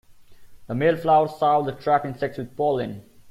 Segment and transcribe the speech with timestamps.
[0.65, 3.03] The male flowers shower the trapped insects with pollen.